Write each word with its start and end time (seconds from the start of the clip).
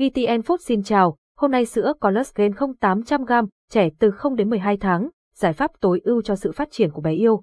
GTN 0.00 0.40
Food 0.40 0.56
xin 0.60 0.82
chào, 0.82 1.16
hôm 1.36 1.50
nay 1.50 1.66
sữa 1.66 1.92
Collagen 2.00 2.52
0800g, 2.52 3.46
trẻ 3.70 3.88
từ 3.98 4.10
0 4.10 4.36
đến 4.36 4.50
12 4.50 4.76
tháng, 4.76 5.08
giải 5.36 5.52
pháp 5.52 5.70
tối 5.80 6.00
ưu 6.04 6.22
cho 6.22 6.36
sự 6.36 6.52
phát 6.52 6.68
triển 6.70 6.90
của 6.90 7.00
bé 7.00 7.12
yêu. 7.12 7.40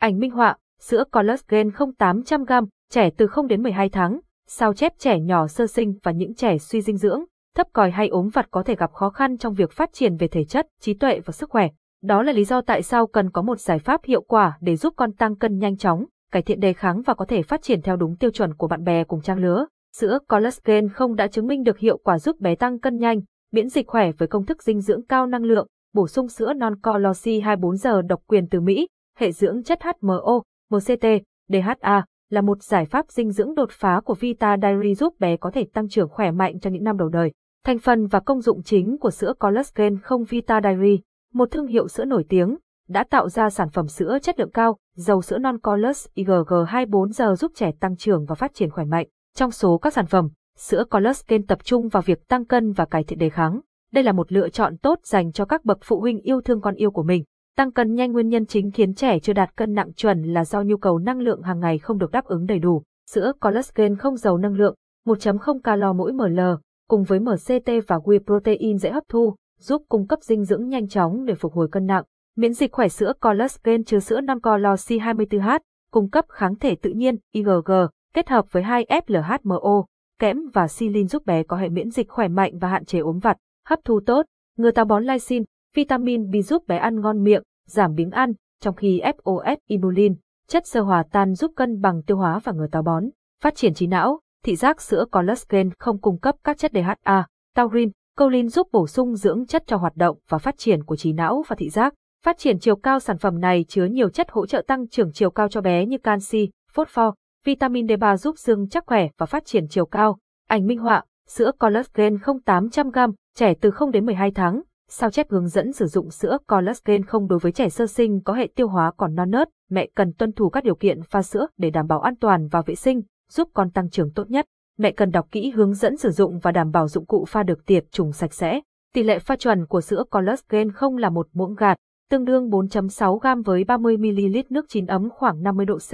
Ảnh 0.00 0.18
minh 0.18 0.30
họa, 0.30 0.56
sữa 0.80 1.04
Collagen 1.12 1.68
0800g, 1.68 2.66
trẻ 2.90 3.10
từ 3.16 3.26
0 3.26 3.46
đến 3.46 3.62
12 3.62 3.88
tháng, 3.88 4.20
sao 4.46 4.74
chép 4.74 4.92
trẻ 4.98 5.20
nhỏ 5.20 5.46
sơ 5.46 5.66
sinh 5.66 5.94
và 6.02 6.12
những 6.12 6.34
trẻ 6.34 6.58
suy 6.58 6.80
dinh 6.80 6.96
dưỡng, 6.96 7.24
thấp 7.56 7.66
còi 7.72 7.90
hay 7.90 8.08
ốm 8.08 8.28
vặt 8.28 8.46
có 8.50 8.62
thể 8.62 8.74
gặp 8.74 8.92
khó 8.92 9.10
khăn 9.10 9.38
trong 9.38 9.54
việc 9.54 9.72
phát 9.72 9.92
triển 9.92 10.16
về 10.16 10.28
thể 10.28 10.44
chất, 10.44 10.66
trí 10.80 10.94
tuệ 10.94 11.20
và 11.20 11.32
sức 11.32 11.50
khỏe. 11.50 11.68
Đó 12.02 12.22
là 12.22 12.32
lý 12.32 12.44
do 12.44 12.60
tại 12.60 12.82
sao 12.82 13.06
cần 13.06 13.30
có 13.30 13.42
một 13.42 13.60
giải 13.60 13.78
pháp 13.78 14.04
hiệu 14.04 14.22
quả 14.22 14.58
để 14.60 14.76
giúp 14.76 14.94
con 14.96 15.12
tăng 15.12 15.36
cân 15.36 15.58
nhanh 15.58 15.76
chóng, 15.76 16.04
cải 16.32 16.42
thiện 16.42 16.60
đề 16.60 16.72
kháng 16.72 17.02
và 17.02 17.14
có 17.14 17.24
thể 17.24 17.42
phát 17.42 17.62
triển 17.62 17.82
theo 17.82 17.96
đúng 17.96 18.16
tiêu 18.16 18.30
chuẩn 18.30 18.54
của 18.54 18.68
bạn 18.68 18.84
bè 18.84 19.04
cùng 19.04 19.22
trang 19.22 19.38
lứa. 19.38 19.66
Sữa 19.98 20.18
collagen 20.28 20.88
không 20.88 21.14
đã 21.14 21.26
chứng 21.26 21.46
minh 21.46 21.62
được 21.62 21.78
hiệu 21.78 21.98
quả 21.98 22.18
giúp 22.18 22.40
bé 22.40 22.54
tăng 22.54 22.78
cân 22.78 22.96
nhanh, 22.96 23.20
miễn 23.52 23.68
dịch 23.68 23.86
khỏe 23.86 24.12
với 24.12 24.28
công 24.28 24.46
thức 24.46 24.62
dinh 24.62 24.80
dưỡng 24.80 25.06
cao 25.06 25.26
năng 25.26 25.42
lượng, 25.42 25.66
bổ 25.92 26.08
sung 26.08 26.28
sữa 26.28 26.52
non 26.52 26.80
Colossi 26.80 27.40
24 27.40 27.76
giờ 27.76 28.02
độc 28.02 28.22
quyền 28.26 28.48
từ 28.48 28.60
Mỹ, 28.60 28.88
hệ 29.18 29.32
dưỡng 29.32 29.62
chất 29.62 29.78
HMO, 29.82 30.42
MCT, 30.70 31.06
DHA 31.48 32.04
là 32.30 32.40
một 32.40 32.62
giải 32.62 32.84
pháp 32.84 33.10
dinh 33.10 33.30
dưỡng 33.30 33.54
đột 33.54 33.70
phá 33.72 34.00
của 34.04 34.14
Vita 34.14 34.56
Dairy 34.62 34.94
giúp 34.94 35.14
bé 35.18 35.36
có 35.36 35.50
thể 35.50 35.66
tăng 35.72 35.88
trưởng 35.88 36.08
khỏe 36.08 36.30
mạnh 36.30 36.60
trong 36.60 36.72
những 36.72 36.84
năm 36.84 36.96
đầu 36.96 37.08
đời. 37.08 37.32
Thành 37.64 37.78
phần 37.78 38.06
và 38.06 38.20
công 38.20 38.40
dụng 38.40 38.62
chính 38.62 38.98
của 38.98 39.10
sữa 39.10 39.32
collagen 39.38 39.98
không 40.02 40.24
Vita 40.24 40.60
Dairy, 40.60 41.00
một 41.32 41.50
thương 41.50 41.66
hiệu 41.66 41.88
sữa 41.88 42.04
nổi 42.04 42.24
tiếng, 42.28 42.56
đã 42.88 43.04
tạo 43.04 43.28
ra 43.28 43.50
sản 43.50 43.68
phẩm 43.70 43.88
sữa 43.88 44.18
chất 44.22 44.38
lượng 44.38 44.50
cao, 44.50 44.76
dầu 44.96 45.22
sữa 45.22 45.38
non 45.38 45.58
Colus 45.58 46.06
IgG 46.14 46.54
24 46.66 47.12
giờ 47.12 47.34
giúp 47.34 47.52
trẻ 47.54 47.70
tăng 47.80 47.96
trưởng 47.96 48.24
và 48.24 48.34
phát 48.34 48.54
triển 48.54 48.70
khỏe 48.70 48.84
mạnh. 48.84 49.06
Trong 49.38 49.50
số 49.50 49.78
các 49.78 49.92
sản 49.92 50.06
phẩm, 50.06 50.28
sữa 50.56 50.84
collagen 50.90 51.46
tập 51.46 51.58
trung 51.64 51.88
vào 51.88 52.02
việc 52.02 52.28
tăng 52.28 52.44
cân 52.44 52.72
và 52.72 52.84
cải 52.84 53.04
thiện 53.04 53.18
đề 53.18 53.30
kháng. 53.30 53.60
Đây 53.92 54.04
là 54.04 54.12
một 54.12 54.32
lựa 54.32 54.48
chọn 54.48 54.76
tốt 54.76 54.98
dành 55.04 55.32
cho 55.32 55.44
các 55.44 55.64
bậc 55.64 55.78
phụ 55.82 56.00
huynh 56.00 56.20
yêu 56.20 56.40
thương 56.40 56.60
con 56.60 56.74
yêu 56.74 56.90
của 56.90 57.02
mình. 57.02 57.24
Tăng 57.56 57.72
cân 57.72 57.94
nhanh 57.94 58.12
nguyên 58.12 58.28
nhân 58.28 58.46
chính 58.46 58.70
khiến 58.70 58.94
trẻ 58.94 59.18
chưa 59.18 59.32
đạt 59.32 59.56
cân 59.56 59.74
nặng 59.74 59.92
chuẩn 59.92 60.22
là 60.22 60.44
do 60.44 60.62
nhu 60.62 60.76
cầu 60.76 60.98
năng 60.98 61.20
lượng 61.20 61.42
hàng 61.42 61.60
ngày 61.60 61.78
không 61.78 61.98
được 61.98 62.10
đáp 62.10 62.24
ứng 62.24 62.46
đầy 62.46 62.58
đủ. 62.58 62.82
Sữa 63.10 63.32
collagen 63.40 63.96
không 63.96 64.16
giàu 64.16 64.38
năng 64.38 64.54
lượng, 64.54 64.74
1.0 65.06 65.60
calo 65.60 65.92
mỗi 65.92 66.12
ml, 66.12 66.40
cùng 66.88 67.04
với 67.04 67.20
MCT 67.20 67.70
và 67.86 67.96
whey 67.96 68.18
protein 68.24 68.78
dễ 68.78 68.90
hấp 68.90 69.04
thu, 69.08 69.34
giúp 69.60 69.82
cung 69.88 70.06
cấp 70.06 70.18
dinh 70.22 70.44
dưỡng 70.44 70.68
nhanh 70.68 70.88
chóng 70.88 71.24
để 71.24 71.34
phục 71.34 71.52
hồi 71.52 71.68
cân 71.72 71.86
nặng. 71.86 72.04
Miễn 72.36 72.52
dịch 72.52 72.72
khỏe 72.72 72.88
sữa 72.88 73.12
collagen 73.20 73.84
chứa 73.84 73.98
sữa 73.98 74.20
non 74.20 74.40
colosi 74.40 74.98
24H, 74.98 75.58
cung 75.90 76.10
cấp 76.10 76.24
kháng 76.28 76.54
thể 76.58 76.74
tự 76.74 76.90
nhiên 76.90 77.16
IgG, 77.32 77.72
kết 78.14 78.28
hợp 78.28 78.46
với 78.50 78.62
2-FLHMO, 78.62 79.84
kẽm 80.18 80.38
và 80.52 80.68
silin 80.68 81.08
giúp 81.08 81.26
bé 81.26 81.42
có 81.42 81.56
hệ 81.56 81.68
miễn 81.68 81.90
dịch 81.90 82.08
khỏe 82.08 82.28
mạnh 82.28 82.58
và 82.58 82.68
hạn 82.68 82.84
chế 82.84 82.98
ốm 82.98 83.18
vặt, 83.18 83.36
hấp 83.66 83.78
thu 83.84 84.00
tốt, 84.06 84.26
ngừa 84.56 84.70
táo 84.70 84.84
bón 84.84 85.04
lysine, 85.04 85.44
vitamin 85.74 86.30
B 86.30 86.34
giúp 86.44 86.66
bé 86.66 86.76
ăn 86.76 87.00
ngon 87.00 87.24
miệng, 87.24 87.42
giảm 87.66 87.94
biếng 87.94 88.10
ăn, 88.10 88.32
trong 88.60 88.74
khi 88.74 89.00
FOS 89.00 89.56
inulin, 89.66 90.14
chất 90.48 90.66
sơ 90.66 90.80
hòa 90.80 91.04
tan 91.10 91.34
giúp 91.34 91.52
cân 91.56 91.80
bằng 91.80 92.02
tiêu 92.02 92.16
hóa 92.16 92.38
và 92.44 92.52
ngừa 92.52 92.66
táo 92.66 92.82
bón, 92.82 93.04
phát 93.42 93.54
triển 93.54 93.74
trí 93.74 93.86
não, 93.86 94.20
thị 94.44 94.56
giác 94.56 94.80
sữa 94.80 95.04
collagen 95.12 95.70
không 95.78 96.00
cung 96.00 96.18
cấp 96.18 96.34
các 96.44 96.58
chất 96.58 96.72
DHA, 96.74 97.26
taurin, 97.54 97.90
choline 98.18 98.48
giúp 98.48 98.68
bổ 98.72 98.86
sung 98.86 99.16
dưỡng 99.16 99.46
chất 99.46 99.62
cho 99.66 99.76
hoạt 99.76 99.96
động 99.96 100.18
và 100.28 100.38
phát 100.38 100.58
triển 100.58 100.84
của 100.84 100.96
trí 100.96 101.12
não 101.12 101.44
và 101.48 101.56
thị 101.56 101.68
giác. 101.68 101.94
Phát 102.24 102.38
triển 102.38 102.58
chiều 102.58 102.76
cao 102.76 103.00
sản 103.00 103.18
phẩm 103.18 103.40
này 103.40 103.64
chứa 103.68 103.84
nhiều 103.84 104.08
chất 104.08 104.30
hỗ 104.30 104.46
trợ 104.46 104.62
tăng 104.66 104.88
trưởng 104.88 105.12
chiều 105.12 105.30
cao 105.30 105.48
cho 105.48 105.60
bé 105.60 105.86
như 105.86 105.98
canxi, 105.98 106.50
phosphor, 106.72 107.14
vitamin 107.44 107.86
D3 107.86 108.16
giúp 108.16 108.38
xương 108.38 108.68
chắc 108.68 108.86
khỏe 108.86 109.08
và 109.18 109.26
phát 109.26 109.46
triển 109.46 109.68
chiều 109.68 109.86
cao. 109.86 110.18
Ảnh 110.48 110.66
minh 110.66 110.78
họa, 110.78 111.04
sữa 111.28 111.52
collagen 111.58 112.16
0800g, 112.16 113.12
trẻ 113.36 113.54
từ 113.60 113.70
0 113.70 113.90
đến 113.90 114.06
12 114.06 114.30
tháng. 114.30 114.62
Sao 114.90 115.10
chép 115.10 115.30
hướng 115.30 115.48
dẫn 115.48 115.72
sử 115.72 115.86
dụng 115.86 116.10
sữa 116.10 116.38
collagen 116.46 117.04
không 117.04 117.28
đối 117.28 117.38
với 117.38 117.52
trẻ 117.52 117.68
sơ 117.68 117.86
sinh 117.86 118.20
có 118.20 118.32
hệ 118.32 118.48
tiêu 118.54 118.68
hóa 118.68 118.92
còn 118.96 119.14
non 119.14 119.30
nớt, 119.30 119.48
mẹ 119.70 119.88
cần 119.94 120.12
tuân 120.12 120.32
thủ 120.32 120.50
các 120.50 120.64
điều 120.64 120.74
kiện 120.74 121.02
pha 121.02 121.22
sữa 121.22 121.46
để 121.56 121.70
đảm 121.70 121.86
bảo 121.86 122.00
an 122.00 122.16
toàn 122.16 122.48
và 122.48 122.62
vệ 122.62 122.74
sinh, 122.74 123.02
giúp 123.30 123.48
con 123.54 123.70
tăng 123.70 123.90
trưởng 123.90 124.12
tốt 124.12 124.30
nhất. 124.30 124.46
Mẹ 124.78 124.92
cần 124.92 125.10
đọc 125.10 125.28
kỹ 125.30 125.50
hướng 125.50 125.74
dẫn 125.74 125.96
sử 125.96 126.10
dụng 126.10 126.38
và 126.38 126.52
đảm 126.52 126.70
bảo 126.70 126.88
dụng 126.88 127.06
cụ 127.06 127.24
pha 127.28 127.42
được 127.42 127.66
tiệt 127.66 127.84
trùng 127.90 128.12
sạch 128.12 128.32
sẽ. 128.32 128.60
Tỷ 128.94 129.02
lệ 129.02 129.18
pha 129.18 129.36
chuẩn 129.36 129.66
của 129.66 129.80
sữa 129.80 130.04
collagen 130.10 130.72
không 130.72 130.96
là 130.96 131.10
một 131.10 131.28
muỗng 131.32 131.54
gạt, 131.54 131.76
tương 132.10 132.24
đương 132.24 132.50
4.6 132.50 133.18
g 133.18 133.44
với 133.44 133.64
30ml 133.64 134.42
nước 134.50 134.64
chín 134.68 134.86
ấm 134.86 135.10
khoảng 135.10 135.42
50 135.42 135.66
độ 135.66 135.78
C. 135.78 135.92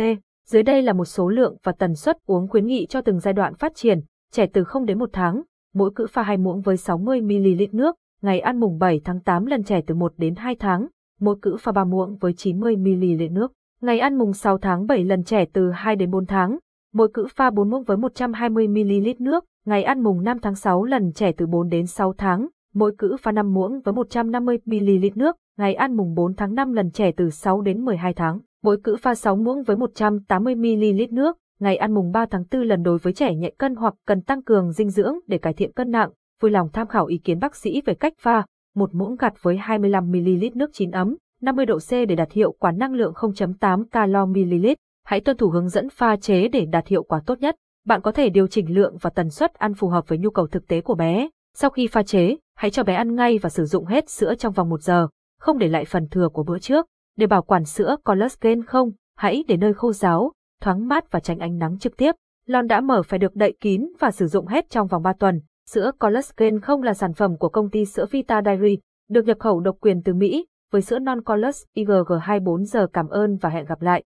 Dưới 0.51 0.63
đây 0.63 0.83
là 0.83 0.93
một 0.93 1.05
số 1.05 1.29
lượng 1.29 1.57
và 1.63 1.73
tần 1.73 1.95
suất 1.95 2.19
uống 2.27 2.49
khuyến 2.49 2.67
nghị 2.67 2.87
cho 2.87 3.01
từng 3.01 3.21
giai 3.21 3.35
đoạn 3.35 3.55
phát 3.55 3.73
triển, 3.75 4.01
trẻ 4.33 4.47
từ 4.53 4.65
0 4.65 4.87
đến 4.87 4.99
1 4.99 5.11
tháng, 5.13 5.43
mỗi 5.75 5.91
cữ 5.95 6.07
pha 6.11 6.23
2 6.23 6.37
muỗng 6.37 6.61
với 6.61 6.77
60ml 6.77 7.67
nước, 7.73 7.97
ngày 8.23 8.41
ăn 8.41 8.61
mùng 8.61 8.79
7 8.79 9.01
tháng 9.05 9.21
8 9.21 9.47
lần 9.47 9.65
trẻ 9.65 9.81
từ 9.87 9.95
1 9.95 10.13
đến 10.17 10.35
2 10.35 10.55
tháng, 10.55 10.87
mỗi 11.21 11.37
cữ 11.43 11.57
pha 11.61 11.73
3 11.73 11.85
muỗng 11.85 12.17
với 12.17 12.33
90ml 12.33 13.33
nước, 13.33 13.53
ngày 13.81 13.99
ăn 13.99 14.19
mùng 14.19 14.33
6 14.33 14.59
tháng 14.59 14.87
7 14.87 15.05
lần 15.05 15.25
trẻ 15.25 15.45
từ 15.53 15.71
2 15.71 15.97
đến 15.97 16.11
4 16.11 16.27
tháng, 16.27 16.59
mỗi 16.95 17.09
cữ 17.15 17.27
pha 17.37 17.51
4 17.51 17.71
muỗng 17.71 17.85
với 17.85 17.97
120ml 17.97 19.15
nước, 19.19 19.45
ngày 19.67 19.83
ăn 19.83 20.03
mùng 20.03 20.23
5 20.23 20.39
tháng 20.43 20.55
6 20.55 20.85
lần 20.85 21.13
trẻ 21.13 21.33
từ 21.33 21.47
4 21.47 21.69
đến 21.69 21.87
6 21.87 22.15
tháng, 22.19 22.49
mỗi 22.75 22.95
cữ 22.99 23.17
pha 23.23 23.33
5 23.33 23.55
muỗng 23.55 23.81
với 23.81 23.95
150ml 23.95 25.11
nước, 25.15 25.37
ngày 25.59 25.75
ăn 25.75 25.97
mùng 25.97 26.15
4 26.15 26.35
tháng 26.35 26.55
5 26.55 26.73
lần 26.73 26.91
trẻ 26.91 27.13
từ 27.17 27.31
6 27.31 27.61
đến 27.61 27.85
12 27.85 28.15
tháng, 28.15 28.39
mỗi 28.63 28.77
cữ 28.85 28.97
pha 28.97 29.15
6 29.15 29.37
muỗng 29.37 29.63
với 29.63 29.77
180ml 29.77 31.07
nước, 31.11 31.37
ngày 31.61 31.77
ăn 31.77 31.95
mùng 31.95 32.13
3 32.13 32.27
tháng 32.27 32.45
4 32.51 32.63
lần 32.63 32.83
đối 32.83 32.99
với 32.99 33.13
trẻ 33.13 33.35
nhẹ 33.35 33.51
cân 33.59 33.75
hoặc 33.75 33.95
cần 34.07 34.23
tăng 34.23 34.43
cường 34.43 34.73
dinh 34.73 34.91
dưỡng 34.91 35.15
để 35.27 35.39
cải 35.39 35.53
thiện 35.53 35.73
cân 35.73 35.91
nặng, 35.91 36.11
vui 36.41 36.51
lòng 36.51 36.69
tham 36.73 36.87
khảo 36.87 37.07
ý 37.07 37.19
kiến 37.19 37.39
bác 37.39 37.57
sĩ 37.57 37.83
về 37.87 37.95
cách 37.95 38.13
pha, 38.21 38.45
một 38.75 38.95
muỗng 38.95 39.17
gặt 39.17 39.35
với 39.43 39.57
25ml 39.57 40.51
nước 40.55 40.71
chín 40.73 40.91
ấm, 40.91 41.17
50 41.43 41.67
độ 41.67 41.79
C 41.79 41.91
để 41.91 42.15
đạt 42.17 42.33
hiệu 42.33 42.53
quả 42.53 42.73
năng 42.73 42.93
lượng 42.93 43.13
0.8 43.13 43.85
calo 43.91 44.27
ml. 44.27 44.67
Hãy 45.05 45.21
tuân 45.21 45.37
thủ 45.37 45.49
hướng 45.51 45.69
dẫn 45.69 45.89
pha 45.89 46.17
chế 46.17 46.49
để 46.49 46.67
đạt 46.67 46.87
hiệu 46.87 47.03
quả 47.03 47.21
tốt 47.27 47.39
nhất. 47.39 47.57
Bạn 47.87 48.01
có 48.01 48.13
thể 48.13 48.29
điều 48.29 48.47
chỉnh 48.47 48.75
lượng 48.75 48.97
và 49.01 49.11
tần 49.11 49.31
suất 49.31 49.55
ăn 49.55 49.75
phù 49.75 49.89
hợp 49.89 50.09
với 50.09 50.19
nhu 50.19 50.31
cầu 50.31 50.47
thực 50.47 50.69
tế 50.69 50.81
của 50.81 50.95
bé. 50.95 51.29
Sau 51.57 51.71
khi 51.71 51.87
pha 51.87 52.03
chế, 52.03 52.37
hãy 52.57 52.71
cho 52.71 52.83
bé 52.83 52.95
ăn 52.95 53.15
ngay 53.15 53.39
và 53.39 53.51
sử 53.51 53.65
dụng 53.65 53.87
hết 53.87 54.11
sữa 54.11 54.35
trong 54.35 54.53
vòng 54.53 54.69
1 54.69 54.81
giờ, 54.81 55.09
không 55.41 55.59
để 55.59 55.69
lại 55.69 55.85
phần 55.85 56.09
thừa 56.09 56.29
của 56.29 56.43
bữa 56.43 56.59
trước. 56.59 56.87
Để 57.17 57.27
bảo 57.27 57.43
quản 57.43 57.65
sữa 57.65 57.97
collagen 58.05 58.65
không, 58.65 58.91
hãy 59.17 59.45
để 59.49 59.57
nơi 59.57 59.75
khô 59.75 59.93
ráo, 59.93 60.33
thoáng 60.61 60.89
mát 60.89 61.11
và 61.11 61.21
tránh 61.21 61.39
ánh 61.39 61.59
nắng 61.59 61.79
trực 61.79 61.97
tiếp. 61.97 62.15
Lon 62.47 62.67
đã 62.67 62.81
mở 62.81 63.03
phải 63.03 63.19
được 63.19 63.37
đậy 63.37 63.57
kín 63.61 63.93
và 63.99 64.11
sử 64.11 64.27
dụng 64.27 64.47
hết 64.47 64.71
trong 64.71 64.87
vòng 64.87 65.03
3 65.03 65.13
tuần. 65.13 65.41
Sữa 65.71 65.91
collagen 65.99 66.61
không 66.61 66.83
là 66.83 66.95
sản 66.95 67.15
phẩm 67.15 67.37
của 67.37 67.49
công 67.49 67.71
ty 67.71 67.85
sữa 67.85 68.07
Vita 68.11 68.43
Dairy, 68.45 68.79
được 69.09 69.25
nhập 69.25 69.39
khẩu 69.41 69.61
độc 69.61 69.77
quyền 69.81 70.03
từ 70.03 70.15
Mỹ, 70.15 70.47
với 70.73 70.83
sữa 70.83 70.99
non 70.99 71.23
Colus 71.23 71.63
IgG 71.75 72.13
24 72.21 72.65
giờ 72.65 72.87
cảm 72.93 73.09
ơn 73.09 73.37
và 73.37 73.49
hẹn 73.49 73.65
gặp 73.65 73.83
lại. 73.83 73.99